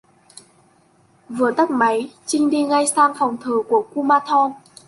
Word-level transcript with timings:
Vừa 1.29 1.51
tắt 1.51 1.69
máy 1.71 2.09
trinh 2.25 2.49
đi 2.49 2.63
ngay 2.63 2.87
sang 2.87 3.13
phòng 3.19 3.37
thờ 3.41 3.51
của 3.69 3.87
kumanthong 3.93 4.51